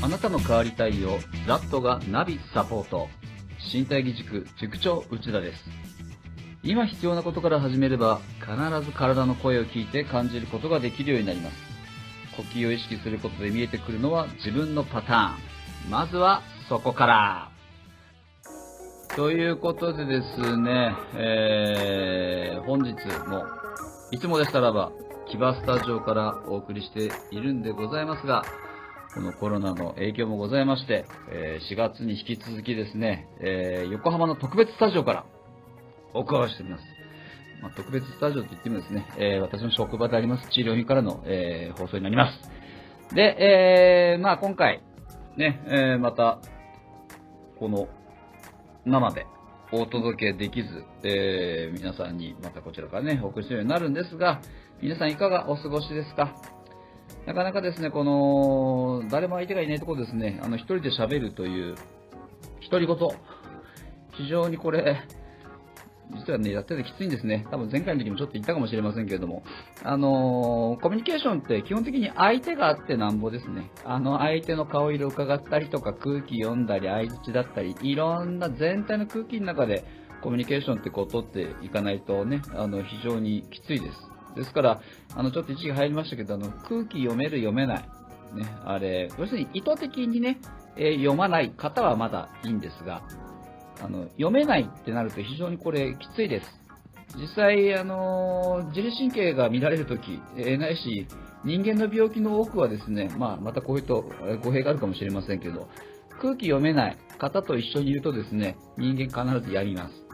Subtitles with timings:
[0.00, 3.08] あなたの変わりたいをラットがナビサポート。
[3.72, 5.64] 身体義塾塾長内田です。
[6.62, 8.54] 今必要なことから始めれば必
[8.84, 11.56] ず体の声を聞いて感じることができるようになります。
[12.36, 15.90] 呼吸を意識することで見えてくるのは自分のパターン。
[15.90, 17.50] まずはそこから。
[19.16, 22.94] ということでですね、えー、本日
[23.26, 23.44] も
[24.12, 24.92] いつもでしたらば
[25.28, 28.44] 木場スタジオからお送りしているんでございますが、
[29.14, 35.24] このコロナの影響もございまして、え4月に引き続きですね、え、横浜の特別スタジオから
[36.14, 36.84] お伺いしております。
[37.62, 43.14] まあ、特別スタジオと言ってもですね、えー、私の職場であります治療院からの、えー、放送になります。
[43.14, 44.82] で、えー、まあ今回、
[45.36, 46.38] ね、え、また、
[47.58, 47.88] この
[48.84, 49.26] 生で
[49.72, 54.40] お届けできず、え、皆さんにまたこちらからね、お送りするようになるんですが、
[54.80, 56.34] 皆さんいかがお過ごしですか？
[57.28, 61.74] なかなかですね、この、誰も相手がいないところですね、あの、一人で喋るという、
[62.70, 62.96] 独り言。
[64.12, 65.02] 非常にこれ、
[66.26, 67.46] 実はね、やっててきついんですね。
[67.50, 69.42] 多分前回の時もちょっと言ったかもしれませんけれども、
[69.84, 73.70] あのー、コミュニケーションって基本的に相手があってなんぼですね。
[73.84, 79.84] あの、相手の顔色を伺ったりとか、空気読んだり、相槌だったり、いろんな全体の空気の中で
[80.22, 84.17] コミュニケーションってこう取っていかないとね、あの、非常にきついです。
[84.36, 84.80] ですから、
[85.14, 87.88] あの、ちょっと一時入りましたけど、あの、空気読める読めない。
[88.34, 90.38] ね、あれ、要するに意図的にね、
[90.76, 93.02] えー、読まない方はまだいいんですが、
[93.80, 96.46] あの、読めないってなると非常にこれきついです。
[97.16, 101.06] 実際、あの、自律神経が乱れるとき、えー、ないし、
[101.44, 104.10] 人間の病気の多くはですね、まあ、またこういうと
[104.42, 105.68] 語弊があるかもしれませんけど、
[106.20, 110.07] 空気読めない方と一緒にいるとですね、人間必ずやります。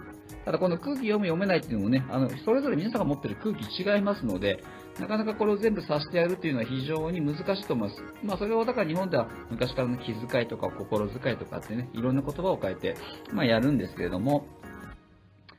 [0.45, 4.63] ただこの空気読む読めないっていうのもね、あの、それぞれ皆さんが持ってる空気違いますので、
[5.01, 8.03] なかなかこれを全部させてやるっていうのは非常に難しいと思います。
[8.23, 12.95] まあそれをだから日本では昔からの気遣いとか心遣いとかってね、いろんな言葉を変えて、
[13.33, 14.47] まあやるんですけれども、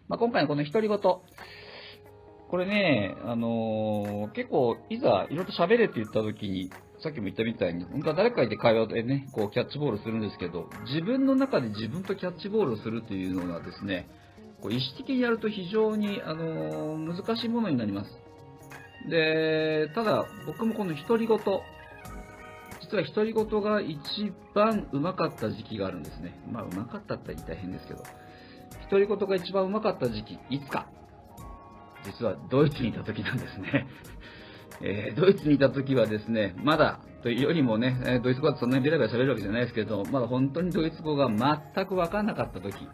[0.07, 6.69] まあ今回のこの独り言、これね、あのー、結構いざいろいろと喋れって言った時に、
[6.99, 14.07] さっきも言ったみたいに、本当は誰かいて会話でね、こうキャッチボールするんですけど、自分の中で自分とキャッチボールをするというのはですね、
[14.61, 18.11] こう意識的にやると非常に、あのー、難しいものになります。
[19.09, 21.37] で、ただ、僕もこの独り言、
[22.81, 23.99] 実は独り言が一
[24.53, 26.39] 番うまかった時期があるんですね。
[26.51, 28.03] まあ、うまかったって言ったら変ですけど、
[28.89, 30.87] 独り言が一番うまかった時期、いつか。
[32.05, 33.87] 実はドイツにいた時なんですね。
[34.81, 42.87] えー、ドイツにいた時はですね、まだ、というよりもね、ドイツ語はそんなにベラベラ喋るわけじゃないですけど、まだ本当にドイツ語が全くわかんなかった時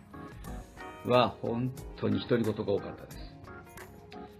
[1.05, 3.31] は、本当に独り言が多かったです。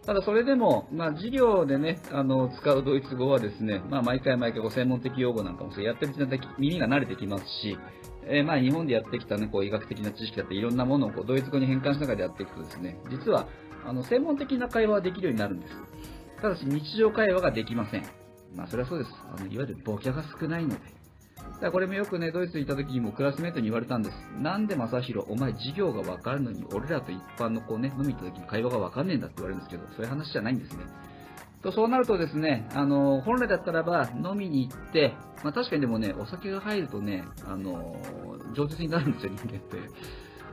[0.06, 7.78] ただそれでも、まあ、授業でね、あの、使うドイツ語はですね、まあ、毎回毎回こう専門的用語なんかもそうやってるうちに耳が慣れてきますし、
[8.26, 13.48] えー、まあ、日本でやってきたね、こう、医学的な知識だったり、いろんなものをこう、ドイツ語に変換しながらやっていくとですね、実は、
[13.86, 15.74] あの、専門的な会話はできるようになるんです。
[16.42, 18.04] ただし、日常会話ができません。
[18.56, 19.12] まあ、それはそうです。
[19.36, 21.01] あの、いわゆるボキャが少ないので。
[21.62, 24.16] だこれもよくね、ドイツに行った時にもクラスメートに言われたんです。
[24.42, 30.84] なんで正宏、お前授業がわかるのに、俺らと一般の子ね、飲み行った時に会話がわかんねえんだって言われるんですけど、そういう話じゃないんですね。
[31.62, 35.14] とそうなるとですね、あの、本来だったらば飲みに行って、
[35.44, 37.96] まあ確かにでもね、お酒が入るとね、あの、
[38.56, 39.78] 上手になるんですよ、人間って。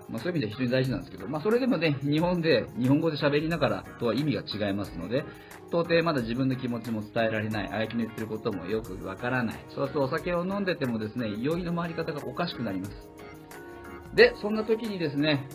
[0.08, 5.24] まあ、そういう意味では非常に大事なんですけど、まあ、それでもね、日本で、日本語で喋りながらとは意味が違いますので、
[5.69, 9.56] 到底まだ自分の気持ちも伝えられない、相手の言ってることもよくわからない。
[9.74, 12.92] そうするとお酒を飲んでてもですね、酔いの回り方がおかしくなります。
[14.14, 15.47] で、そんな時にですね、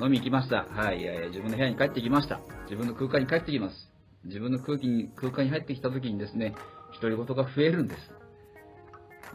[0.00, 0.66] 飲み行きました。
[0.70, 2.40] はい、いやいや、自分の部屋に帰ってきました。
[2.64, 3.92] 自分の空間に帰ってきます。
[4.24, 6.54] 自分の空気に、空間に入ってきた時にですね、
[7.00, 8.25] 独り言が増えるんです。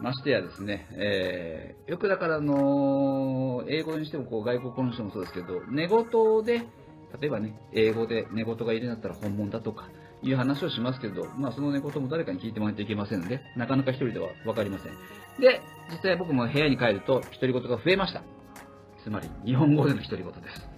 [0.00, 6.66] ましてやですね、えー、よくだからあの英語にしてもこう外国語の人もそうですけど、寝言で、
[7.20, 9.88] 例えばね、英語で寝言がいるんだったら本物だとか、
[10.24, 14.92] いう話をしますけど、まあその寝言も誰かに聞いてもらっていけませんので、なかなか一人ではわかりません。
[15.40, 15.60] で、
[15.90, 18.22] 実際僕も部屋に帰ると独り言が増えました。
[19.02, 20.71] つまり、日本語での独り言です。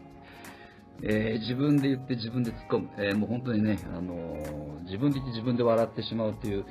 [1.03, 2.89] えー、自分で言って自分で突っ込む。
[2.99, 6.65] えー、もう本当にね、あの、自分で言って自分で笑ってしまうっていう、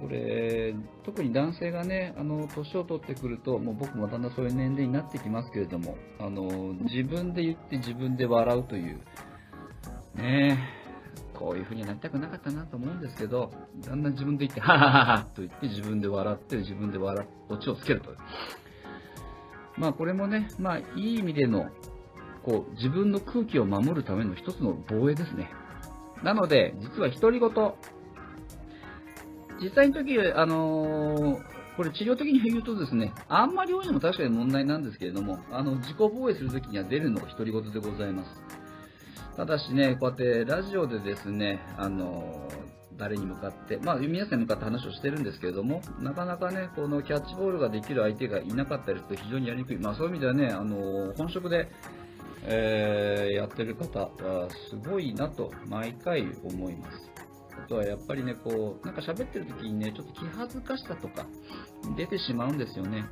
[0.00, 0.74] これ、
[1.04, 9.00] 特に男性がね、あの、年を取ってくると、もう僕もだんだんそういう年齢になってきますけれども、あの、自分で言って自分で笑うという、
[10.16, 10.58] ね
[11.34, 13.52] こういう風になりたくなかったなと思うんですけど、
[13.84, 18.10] だんだん自分で言って、ははははと言って自分で笑って自分で笑っ、オチをつけると。
[19.76, 21.68] まあこれもね、まあいい意味での、
[22.46, 25.50] こう、自分の空気を守るための一つの防衛ですね。
[26.22, 27.50] なので、実は独り言、
[29.60, 31.42] 実際の時、あのー、
[31.76, 38.42] これ治療的に言うとですね、あんまり多いのも確かに問題なんですけれども、あの、自己防衛するときには出るのが独り言でございます。
[39.36, 42.48] ただしね、こうやってラジオでですね、あの、
[42.96, 49.78] 誰に向かって、まあ、皆さんに向かって話をしてるんですけれども、なかなかね、このキャッチボールができる相手がいなかったりすると非常にやりにくい。
[49.78, 51.68] まあ、そういう意味ではね、あの、本職で、
[52.48, 57.10] えー、やってる方はすごいなと毎回思います。
[57.58, 61.26] あとはやっぱりね、こう、なんか喋ってる時にね、ちょっと気恥ずかしさとか
[61.96, 63.04] 出てしまうんですよね。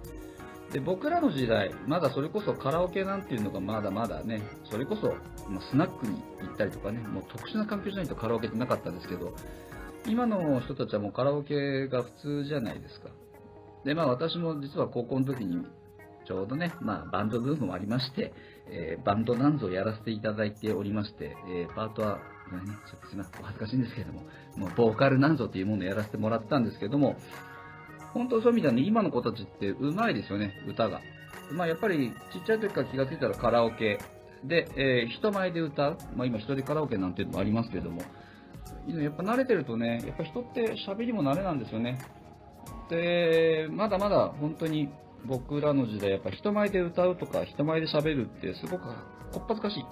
[0.73, 5.15] で、僕らの時代、まだそれこそカラオケなんていうのがまだまだね、それこそ、
[5.49, 9.35] まスナックに行ったりとかね、もう特殊な環境じゃないとカラオケってなかったんですけど、
[10.07, 13.09] 今の人たちはもうカラオケが普通じゃないですか。
[13.85, 15.67] で、まあ私も実は高校の時に
[16.27, 18.33] ちょうどね、まあバンドブームもありまして、
[18.69, 22.21] えー、バンドなんぞをやらせていただいておりまして、えー、パートは、ね、
[22.91, 24.23] ちょっとすみません、お恥ずかしいんですけれども、
[24.57, 27.17] もうボーカルなんぞっていうものをやらせてもらったんですけども、
[28.13, 31.01] 本当そういう意味ではね、今の子たちって上手いですよね、歌が。
[31.53, 33.99] まあやっぱりちっちゃい時から気がついたらカラオケ
[34.45, 35.99] で、えー、人前で歌う。
[36.17, 38.03] まあ今一人カラオケなんていうのもありますけれども、
[38.87, 41.99] やっぱ慣れてるとね、やっぱ人って喋りも慣れなんですよね。
[42.89, 44.89] で、まだまだ本当に
[45.27, 48.85] 僕らの時代、やっぱ人前で歌うとか人前で喋るってすごく
[49.33, 49.85] こっぱずかしい。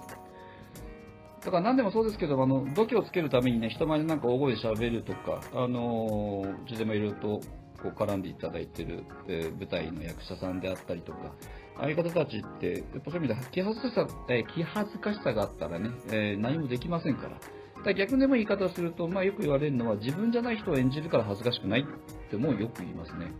[1.43, 7.41] だから何でもそうですけど、あの、度胸をつけるためにね、人前でなんか大声で喋るとか、あのー、うちでもいろいろと
[7.81, 11.33] こう絡んでいただいてる、えー、舞台の役者さんであったりとか、
[11.77, 17.37] ああいう方たちって、やっぱそういう意味で気恥ずかしさ、えー、気恥ずかしさがあったらね、えー、何もできませんから。
[17.83, 23.33] だ逆でも言い方をすると、まあよく言われるのは、自分じゃない人を演じるから恥ずかしくないってもよく言いますね。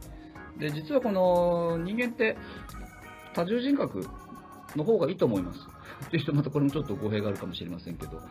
[0.58, 2.38] で、実はこの人間って
[3.34, 4.08] 多重人格
[4.76, 5.60] の方がいいと思います。
[6.08, 8.22] っていう人、またこれもちょっと語弊があるかもしれませんけど、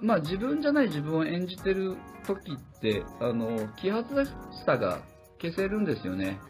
[0.00, 1.96] まあ自分じゃない自分を演じてる
[2.26, 4.30] 時って、あの、気恥ずかし
[4.66, 5.00] さが
[5.40, 6.40] 消せるんですよね。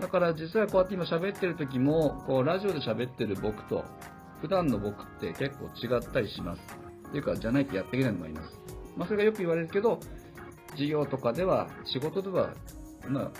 [0.00, 3.84] だから実はこうやって今喋ってる時も、こうラジオで喋ってる僕と、
[4.40, 6.60] 普段の僕って結構違ったりします。
[7.08, 8.58] っていうか、じゃないとやっていけないのもあります。
[8.96, 9.98] まあそれがよく言われるけど、
[10.70, 12.50] 授業とかでは、仕事では、
[13.08, 13.30] まあ、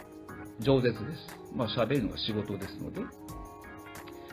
[0.60, 1.36] 饒舌です。
[1.54, 3.00] まあ、喋るのが仕事ですので。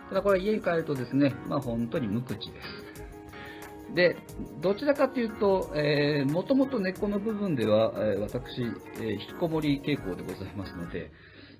[0.09, 3.95] ただこれ家に帰るとですね、まあ本当に無口です。
[3.95, 4.17] で、
[4.61, 11.11] どちらかというと、えー、もともと根っこの部分では、え、私、えー、引きこもり傾向でございますので、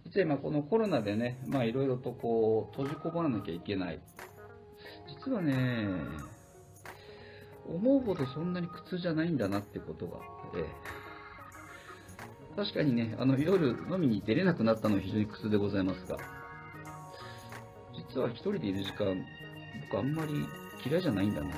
[0.05, 3.99] 実は今このコロナでね、まあいろいろとこう、閉じこもらなきゃいけない。
[5.25, 5.87] 実はね、
[7.67, 10.19] 思うほどそんなに苦痛じゃないんだなってことが、
[10.55, 10.92] えー
[12.55, 16.17] 確かにね、あの、夜飲みに出れなくなったのは非常に苦痛でございますが、
[18.13, 19.25] 実は一人でいる時間、
[19.89, 20.45] 僕あんまり
[20.85, 21.49] 嫌いじゃないんだな。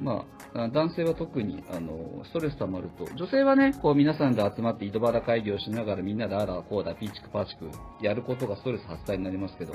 [0.00, 7.70] まあ、男性は特に、あの、ストレス溜まると、女性はね、こう皆さんで集まって井戸端会議をしながらみんなであらこうだ、ピーチクパーチク
[8.04, 9.74] やることがストレス発散になりますけど、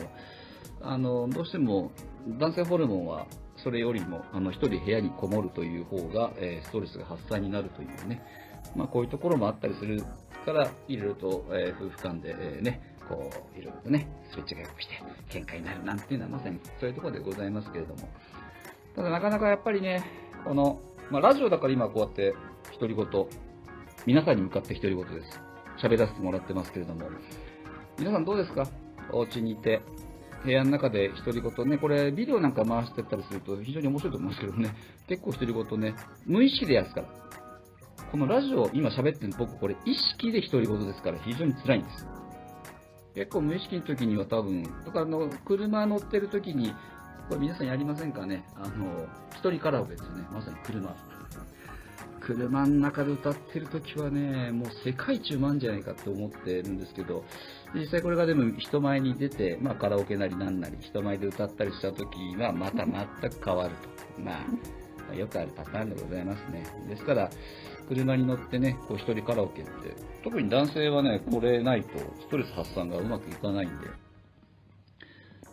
[0.81, 1.91] あの、どうしても
[2.37, 8.21] 男性ホルモンはそれよりも、あの、一人部屋にこもるという方が、えー、ストレスが発散になるというね、
[8.75, 10.03] まあ、こういうところもあったりする
[10.45, 18.09] から、いろいろと、えー、夫婦間で、えー、ね、こう、いろいろとね、すれ違いをして、喧嘩になるなんていうのはまさにそういうところでございますけれども。
[18.95, 20.03] ただなかなかやっぱりね、
[20.45, 22.33] この、まあ、ラジオだから今こうやって
[22.79, 23.05] 独り言、
[24.05, 25.41] 皆さんに向かって独り言です。
[25.81, 27.07] 喋らせてもらってますけれども。
[27.97, 28.67] 皆さんどうですか？
[29.11, 29.81] お家にいて、
[30.43, 34.73] 部屋の中で独り言ね、これビデオなんか回してったりすると非常に面白いと思うんですけどね、
[35.07, 35.95] 結構独り言ね、
[36.25, 37.07] 無意識でやすから。
[38.11, 42.07] このラジオ、今喋ってる僕、これ意識で独り言ですから非常に辛いんです。
[43.13, 46.73] 結構無意識の時には多分、とかあの、車乗ってる時に、
[47.27, 48.43] これ皆さんやりませんかね？
[48.55, 50.25] あの、一人カラオケですね。
[50.31, 50.95] まさに車。
[52.19, 57.23] 車の中で歌ってる時はね、もう世界一うまいんじゃないかって思ってるんですけど、
[57.75, 62.95] 実際これがでも人前に出て、まあカラオケなりなんなり、人前で歌ったりした時はまた全
[63.29, 64.21] く変わると。
[64.21, 64.45] まあ、
[65.13, 66.65] よくあるパターンでございますね。
[66.87, 67.29] ですから、
[67.87, 69.71] 車に乗ってね、こう一人カラオケって、
[70.23, 71.89] 特に男性はね、これないと
[72.21, 73.87] ストレス発散がうまくいかないんで、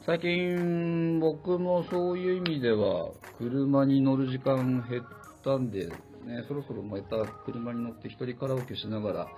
[0.05, 5.05] 最近僕もそういう意味では、車に乗る時間減っ
[5.43, 9.29] たんで、ね、そろそろまた車に乗って一人カラオケしながら、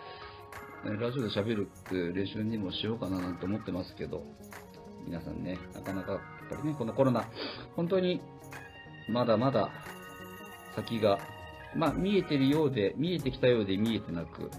[0.84, 4.22] ラジオで喋るって練習にもしようかななんて思ってますけど、
[5.06, 6.20] 皆さんね、なかなかやっ
[6.50, 7.25] ぱりね、このコロナ、
[7.75, 8.20] 本当に
[9.08, 9.70] まだまだ
[10.82, 11.18] 先が
[11.75, 14.50] まあ、見えてるようで、見えてきたようで見えてなく、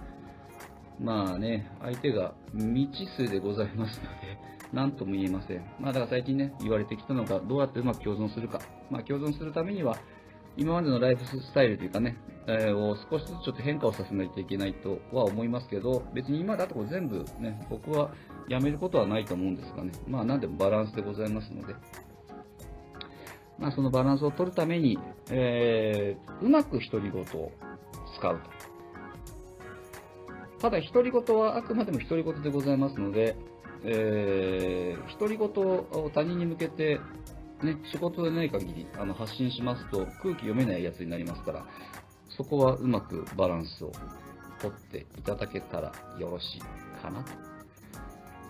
[1.00, 4.38] まあね、相手が未知数でございますので、
[4.74, 5.66] 何とも言えません。
[5.80, 8.62] まあだから最近ね、言われてきたのが、どうやってうまく共存するか。
[8.92, 9.98] まあ共存するためには、
[10.58, 18.12] 今までのライフスタイルというかね、えー、を少しずつちょっと変化をさせないといけないとは思いますけど、別に今だと全部ね、僕は
[18.48, 21.76] やめることはないと思うんですがね、まあ何でもバランスでございますので、
[23.60, 24.98] まあそのバランスを取るために、
[25.30, 27.52] えー、うまく独り言を
[28.18, 28.50] 使うと。
[30.60, 33.36] ただ、独り言はあくまでも独り言でございますので、
[33.84, 37.00] えー、独り言を他人に向けて、
[37.64, 41.66] ね、仕事でない限りあの発信しますと空気読めないやつになりますから、
[42.30, 43.92] そこはうまくバランスを
[44.62, 46.60] 取っていただけたらよろしい
[47.02, 47.59] かなと。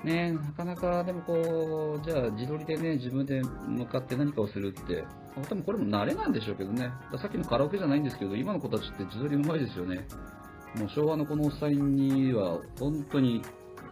[0.03, 5.03] ねなかなかでもこう、じゃあ自撮りでね、自分で向かって何かをするって、
[5.35, 6.91] 多分これも慣れなんでしょうけどね。
[7.21, 10.07] さっきのカラオケじゃないんですけど、今の子たちって自撮りうまいですよね。
[10.75, 13.41] もう昭和のこのおっさんには、本当に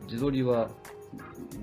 [0.08, 0.70] 自撮りは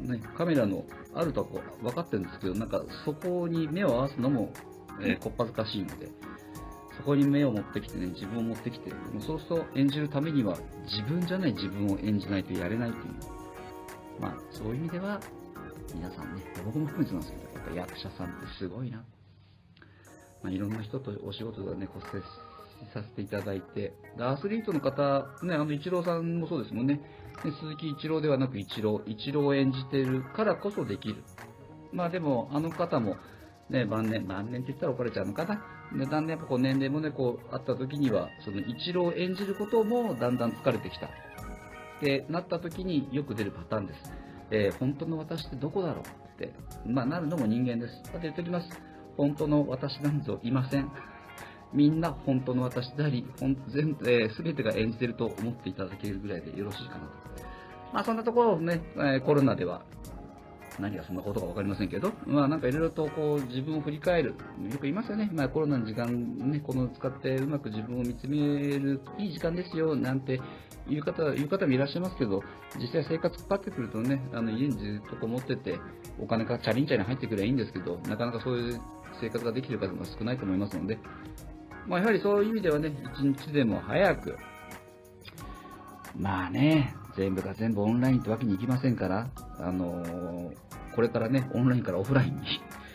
[0.03, 0.85] ね、カメラの
[1.15, 4.53] あるとこ分かってるんですけど、なんかそこに目を合わすのも、
[5.01, 6.09] えー、こっぱずかしいので、
[6.97, 13.34] そこに目を持ってきてね、自分を持ってきて、もうそうすると演じるためには自分じゃない自分を演じないとやれないという。
[14.21, 15.21] まあ、そういう意味では、
[15.95, 19.05] 皆さんね、僕も含めてなんですけど、やっぱ役者さんってすごいな。
[20.43, 22.23] まあ、いろんな人とお仕事がね、こう接
[22.93, 26.95] させていただいて、アスリートの方、ね、あの、イチローさんもそうですもんね。
[27.45, 31.17] ね鈴木一郎ではなくイチロー、イチローを演じてるからこそできる。
[31.93, 33.17] まあでも、あの方も、
[33.71, 35.63] ね、晩年、晩年って言ったら怒られちゃうのかな。
[35.93, 41.09] でだんだんやっぱこう年齢もね、こう、あった時には、その一郎を演じることもだんだん疲れてきた。
[41.99, 44.13] ってなった時によく出るパターンです。
[44.51, 46.53] えー、本当の私ってどこだろうって、
[46.87, 48.03] まあなるのも人間です。
[48.05, 48.69] だって言っておきます。
[49.17, 50.91] 本当の私なんぞいません。
[51.73, 57.07] みんな本当の私であり、全えー、全てが演じてると思っていただけるぐらいでよろしいかなと。
[57.93, 59.83] まあそんなところをね、えー、コロナでは
[60.79, 64.35] 何がそんなことか分かりませんけど、まあなんかいろいろとこう自分を振り返る、よ
[64.77, 66.07] く言いますよね、まあコロナの時間
[66.51, 68.39] ね、この使ってうまく自分を見つめ
[68.79, 70.41] るいい時間ですよ、なんて
[70.89, 72.43] いう方、いう方もいらっしゃいますけど、
[72.79, 75.79] 実際生活かかってくるとね、あの家にずっとこもってて、
[76.19, 78.81] お金がチャリンチャリン入ってくればいいんですけど、なかなかそういう
[79.21, 80.99] 生活ができる方も少ないと思いますので、
[81.87, 84.37] まあ、やはりそういう意味ではね、一日でも早く、
[86.19, 89.29] まあね、全部が全部オンラインってわけにいきませんから、
[89.61, 90.53] あの、
[90.95, 92.43] これからね、オンラインからオフラインに、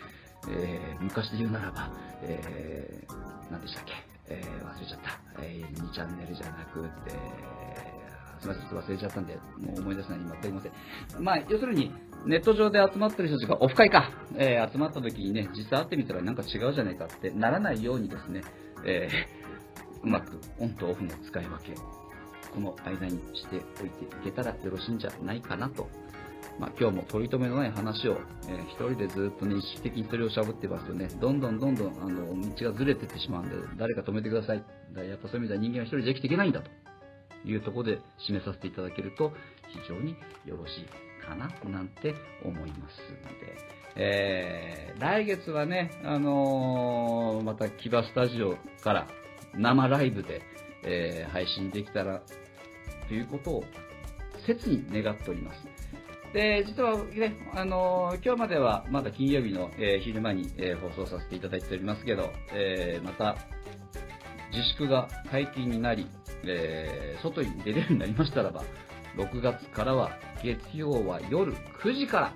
[0.49, 1.89] えー、昔で言うならば、
[2.21, 3.93] えー、何でしたっけ、
[4.27, 7.11] えー、忘れちゃった、えー、2チャンネルじゃなくて、
[8.39, 11.23] すみません、ちょっと忘れちゃったんで、もう思い出せない今、すいません。
[11.23, 11.91] まあ、要するに、
[12.25, 18.41] ネット上で集まってる人たちがオフ会か、えー、集まった時にね、実際会ってみたらなんか違うじゃないかってならないようにですね、
[18.85, 21.73] えー、うまくオンとオフの使い分け、
[22.53, 25.89] この間にしておいていけたらよろしいんじゃないかなと。
[26.59, 28.17] まあ、今日も取り留めのない話を、
[28.49, 34.63] えー、一人でずっとね、意識的にそれをしゃぶってますとね、どんどんどんどん、あの、道がずれてってしまうんで、誰か止めてください。
[34.93, 36.69] だやっぱそういう意味では人間は一人で生きていけないんだと
[37.47, 39.31] いうところで締めさせていただけると、
[39.69, 42.13] 非常によろしいかな、なんて
[42.43, 49.07] 思いますので、えー、来月はね、あのー、またキバスタジオから
[49.55, 50.41] 生ライブで、
[50.83, 52.21] えー、配信できたら
[53.07, 53.63] ということを
[54.45, 55.57] 切に願っております。
[56.33, 63.35] で、実はね、あのー、今日まではまだ金曜日の、えー、昼間に、えー、放送させていただいておりますけど、えまた
[64.51, 66.07] 自粛が解禁になり、
[66.43, 68.63] え外に出れるようになりましたらば、
[69.15, 70.11] 6月からは
[70.43, 72.33] 月曜は夜9時から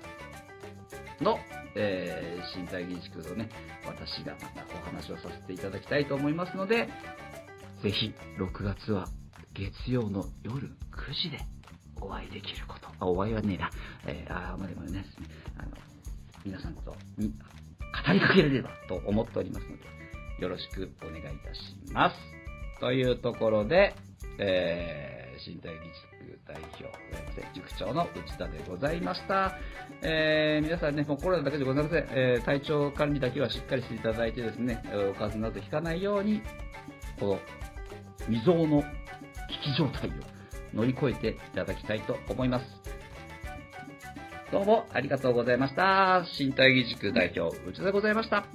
[1.20, 1.38] の、
[1.76, 3.48] えー、身体技術をね、
[3.86, 6.88] 私がまたお話をさせていただきたいと思いますので、
[7.82, 9.06] ぜひ6月は
[9.52, 11.38] 月曜の夜9時で
[12.00, 12.83] お会いできること。
[13.04, 13.70] あ、お会いはねえな。
[14.06, 15.04] えー、あまあでもね、
[15.58, 15.68] あの、
[16.44, 19.84] 皆さんとに語りかけられればと思っておりますので、
[20.40, 21.60] よろしくお願いいたし
[21.92, 22.16] ます。
[22.80, 23.94] というところで、
[24.38, 26.14] えー、身体技術
[26.46, 27.04] 代表、
[27.54, 29.58] 塾長の内田でございました。
[30.02, 32.06] えー、皆さんね、もうコロナだけでございません。
[32.10, 36.42] えー、体調管理だけはしっかりしていただいてですね、お風邪などひかないように、
[37.18, 37.38] この
[38.26, 38.82] 未曾有の
[39.48, 40.12] 危機状態を
[40.74, 42.83] 乗り越えていただきたいと思います。
[44.52, 46.24] どうもありがとうございました。
[46.38, 48.46] 身体義塾代表、内田でございました。